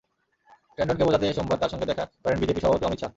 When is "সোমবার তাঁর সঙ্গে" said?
1.33-1.89